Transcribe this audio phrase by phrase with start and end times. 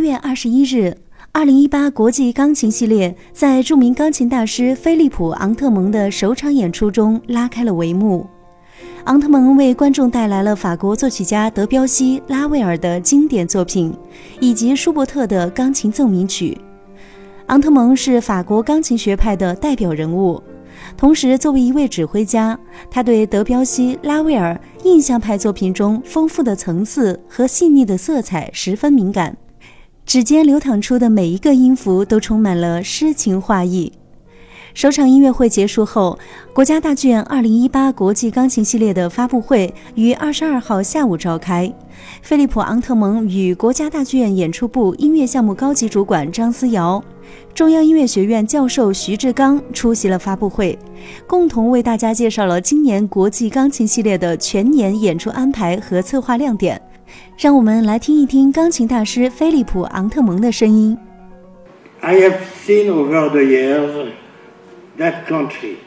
[0.00, 0.96] 月二十一日，
[1.32, 8.26] 二零一八国际钢琴系列在著名钢琴大师菲利普·昂特蒙的首场演出中拉开了帷幕。
[9.04, 13.92] 昂特蒙为观众带来了法国作曲家德彪西、拉威尔的经典作品，
[14.40, 16.56] 以及舒伯特的钢琴奏鸣曲。
[17.46, 20.40] 昂特蒙是法国钢琴学派的代表人物，
[20.96, 22.58] 同时作为一位指挥家，
[22.90, 29.36] 他对德彪西、拉威尔印象派作品中丰富的层次和细腻的色彩十分敏感，
[30.10, 33.92] 指尖流淌出的每一个音符都充满了诗情画意。
[34.74, 36.18] 首场音乐会结束后，
[36.52, 41.72] 国家大剧院2018国际钢琴系列的发布会于22号下午召开。
[42.22, 47.00] 菲利普·昂特蒙与国家大剧院演出部音乐项目高级主管张思瑶、
[47.54, 50.76] 中央音乐学院教授徐志刚出席了发布会，
[51.28, 56.82] 共同为大家介绍了今年国际钢琴系列的全年演出安排和策划亮点。
[57.37, 60.97] 让我们来听一听钢琴大师菲利普·昂特蒙的声音。
[62.01, 64.11] I have seen over the years.
[64.97, 65.77] that country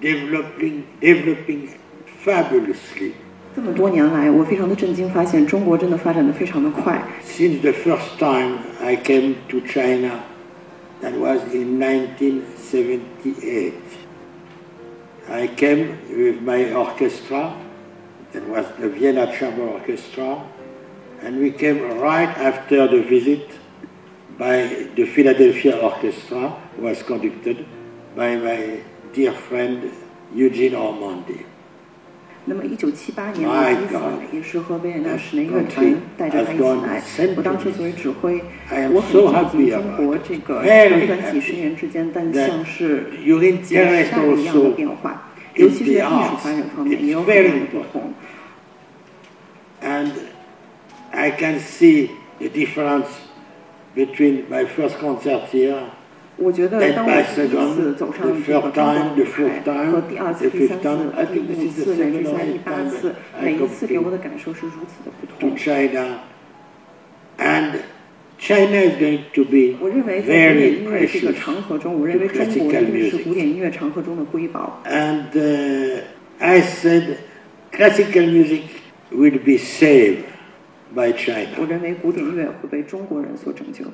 [0.00, 1.70] developing developing
[2.24, 3.12] fabulously.
[3.54, 7.00] 这么多年来，我非常的震惊，发现中国真的发展的非常的快。
[7.24, 10.20] Since the first time I came to China,
[11.00, 13.72] that was in 1978.
[15.30, 17.52] I came with my orchestra,
[18.32, 20.38] that was the Vienna Chamber Orchestra,
[21.24, 23.48] and we came right after the visit
[24.38, 27.64] by the Philadelphia Orchestra, was conducted
[28.16, 28.78] by my
[29.12, 29.90] dear friend
[30.34, 31.44] Eugene Ormandy.
[32.46, 33.96] 那么，一九七八年的第一次
[34.32, 37.34] 也是和维也纳室内乐团带着他一起来。
[37.36, 38.42] 我当时作为指挥，
[38.92, 43.06] 我很震惊中国这个短短几十年之间，但像是
[43.62, 48.12] 截山一样的变化，尤其是在艺术发展方面也有很大的不同。
[49.82, 50.10] And
[51.12, 53.08] I can see the difference
[53.94, 55.78] between my first concert here
[56.36, 57.22] 我觉得，当我第一
[57.76, 59.14] 次走上这个中国
[59.46, 60.84] 舞台和第二次、第三次、
[61.32, 65.50] 第五次、乃至在第八次，每一次给我的感受是如此的不同。
[69.80, 74.82] 我认为在古典音乐这个长河中，我认为中国一定是古典音乐长河中的瑰宝。
[74.84, 76.02] And
[76.40, 77.18] I said,
[77.70, 78.62] classical music
[79.12, 80.24] will be saved
[80.95, 81.47] By China.
[81.59, 83.85] 我认为古典音乐会被中国人所拯救。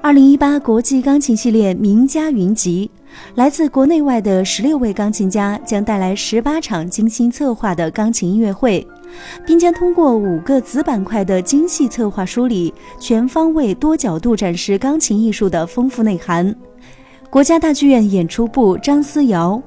[0.00, 2.88] 二零一八国际钢琴系列名家云集，
[3.34, 8.86] 来自国内外的十六位钢琴家将带来十八场精心策划的钢琴音乐会，
[9.44, 16.54] 并将通过五个子板块的精细策划梳理，全方位、多角度展示钢琴艺术的丰富内涵。
[17.28, 19.60] 国家大剧院演出部张思瑶，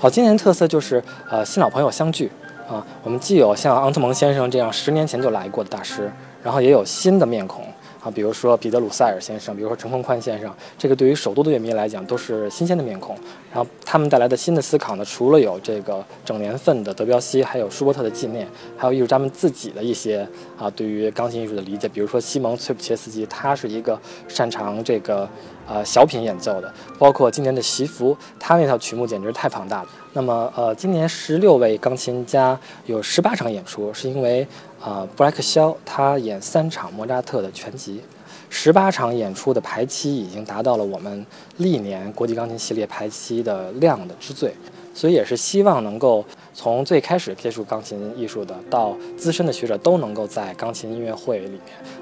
[0.00, 1.00] 好，今年特色就是
[1.30, 2.28] 呃新老朋友相聚
[2.68, 6.10] 啊，我们既有像昂特蒙先生这样十年前就来过的大师，
[6.42, 7.64] 然后也有新的面孔。
[8.04, 13.16] 啊，比如说彼得鲁塞尔先生，比如说陈宏宽先生，这个对于首都的乐迷来讲都是新鲜的面孔。
[13.50, 20.28] 然后他们带来的新的思考呢，除了有这个整年份的德彪西，还有舒伯特的纪念，还有艺术家们自己的一些
[20.58, 21.88] 啊对于钢琴艺术的理解。
[21.88, 23.98] 比如说西蒙崔普切斯基，他是一个
[24.28, 25.26] 擅长这个
[25.66, 29.88] 呃小品演奏的，包括今年的席福，他那套曲目简直太庞大了。
[30.12, 34.46] 那么呃，今年十六位钢琴家有十八场演出，是因为。
[34.84, 38.02] 啊，布莱克肖他演三场莫扎特的全集，
[38.50, 41.24] 十八场演出的排期已经达到了我们
[41.56, 44.54] 历年国际钢琴系列排期的量的之最，
[44.92, 51.60] 所以也是希望能够从最开始接触钢琴艺术的到资深的学者都能够在钢琴音乐会里面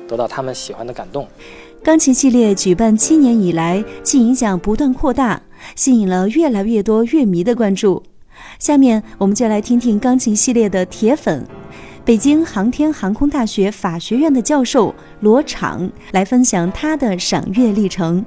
[0.08, 1.28] 得到他们喜欢的感动。
[1.84, 5.40] 钢琴系列举办七年以来，其影响不断扩大，
[5.76, 8.02] 吸引了越来越多乐迷的关注。
[8.58, 11.46] 下面我们就来听听钢琴系列的铁粉。
[12.04, 18.24] 北京航天航空大学法学院的教授罗昶来分享他的赏乐历程。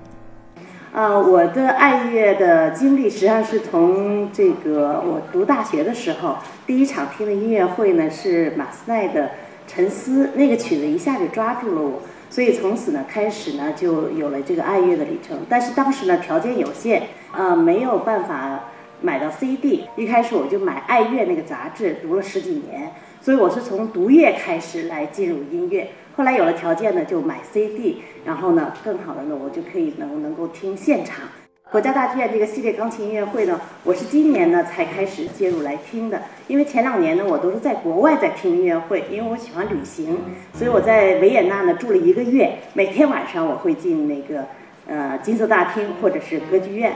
[0.94, 9.26] 啊，我的爱乐的经历实际上是从这个我读大学的时候，第一场听的音乐会呢是马斯奈的
[9.68, 15.38] 《沉思》，那个曲子一下就抓住了我，所以从此呢开始呢就有了这个爱乐的旅程。
[15.50, 18.70] 但是当时呢条件有限，啊没有办法
[19.02, 22.92] 买到 CD，一开始我就买爱乐那个杂志，读了十几年。
[23.22, 31.26] 所以我是从读乐开始来进入音乐，后来有了条件呢，就买 CD，然后呢，更好的呢，我就可以能能够听现场。
[31.72, 40.20] 国家大剧院这个系列钢琴音乐会呢，我是今年呢才开始介入来听的，因为前两年呢，我都是在国外在听音乐会，因为我喜欢旅行，
[40.54, 44.46] 所以我在维也纳呢住了一个月，每天晚上我会进那个。
[44.88, 46.94] 呃，金色大厅或者是歌剧院。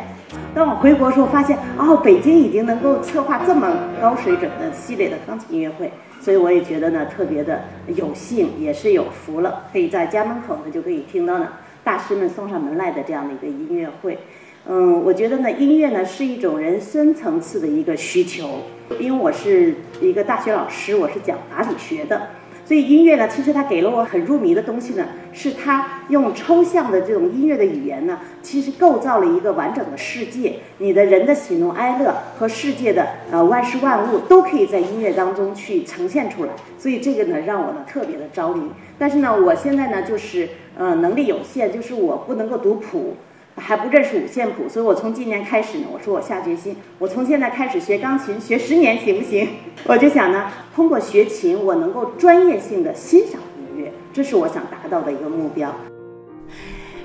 [0.53, 3.67] 当我回国时候，发现哦，北京已经能够策划这么
[3.99, 5.91] 高水准的系列的钢琴音乐会，
[6.21, 11.49] 所以我也觉得呢特别的有幸，也是有福了，可以在家门口呢就可以听到呢
[11.83, 14.19] 大师们送上门来的这样的一个音乐会。
[14.67, 18.65] 嗯，我觉得呢音乐呢是一种人深层次的一个需求，
[18.99, 22.27] 因为我是一个大学老师，我是讲法理学的。
[22.69, 30.57] 所以音乐呢，其实它给了我很入迷的东西呢，是它用抽象的这种音乐的语言呢，其实构造了一个完整的世界。
[30.77, 36.51] 你的人的喜怒哀乐和世界的呃万事万物都可以在音乐当中去呈现出来。
[36.77, 38.69] 所以这个呢，让我呢特别的着迷。
[38.99, 43.15] 但是呢，我现在呢就是呃能力有限，就是我不能够读谱。
[43.59, 49.47] 还不认识五线谱，所以我从今年开始呢，我说我下决心，我从现在开始学钢琴，学十年行不行？
[49.85, 55.73] 我就想呢，通过学琴，我能够专业性的欣赏音乐，这是我想达到的一个目标。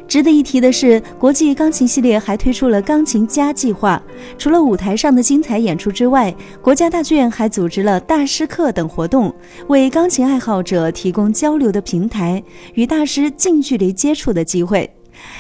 [0.07, 4.01] 值得一提的是，国际钢琴系列还推出了钢琴家计划，
[4.39, 9.35] 除了舞台上的精彩演出之外，国家大剧院还组织了大师课等活动，
[9.67, 12.41] 为钢琴爱好者提供交流的平台，
[12.75, 14.89] 与大师近距离接触的机会。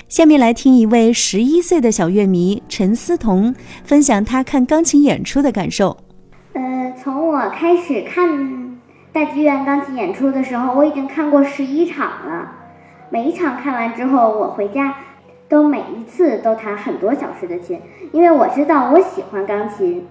[0.08, 3.54] 下面来听一位十一岁的小乐迷陈思彤
[3.84, 5.96] 分享他看钢琴演出的感受。
[6.52, 8.78] 呃，从我开始看
[9.12, 12.52] 大剧院钢琴演出的时候，我已经看过十一场了。
[13.10, 14.94] 每一场看完之后，我回家
[15.48, 17.80] 都每一次都弹很多小时的琴，
[18.12, 20.06] 因为我知道我喜欢钢琴。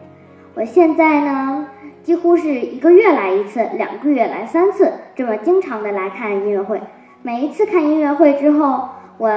[0.56, 1.68] 我现在呢，
[2.04, 6.82] 几乎是一个月来一次，两个月来三次，这么经常的来看音乐会。
[7.22, 8.90] 每一次看音乐会之后。
[9.18, 9.30] 我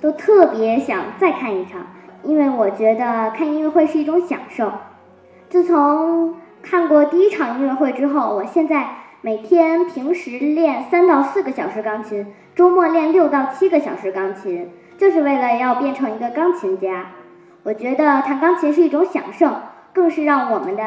[0.00, 1.80] 都特别想再看一场，
[2.22, 4.70] 因为我觉得看音乐会是一种享受。
[5.48, 8.88] 自从看过第一场音乐会之后，我现在
[9.22, 17.06] 每天平时练三到四个小时钢琴，周末练六到七个小时钢琴，就是为了要变成一个钢琴家。
[17.62, 19.50] 我觉得弹钢琴是一种享受，
[19.92, 20.82] 更是让我们的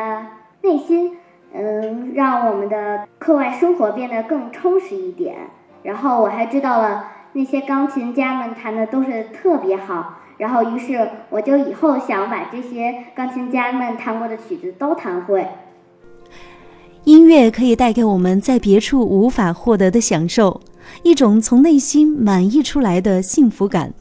[0.62, 1.18] 内心，
[1.54, 5.36] 嗯，让我们的课外生活变得更充实一点。
[5.82, 7.06] 然后我还知道了。
[7.34, 15.48] 那些钢琴家们弹的都是特别好，然后于是我就以后想把这些钢琴家们弹过的曲子都弹会。
[17.06, 20.62] 音乐可以带给我们在别处无法获得的享受，
[21.04, 23.94] 一种从内心满溢出来的幸福感。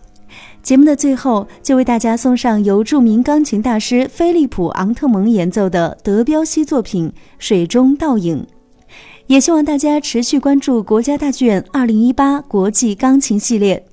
[0.63, 8.45] 节目的最后，就为大家送上由著名钢琴大师菲利普·昂特蒙演奏的德彪西作品《水中倒影》。
[9.29, 13.88] 也希望大家持续关注国家大剧院二零一八国际钢琴系列。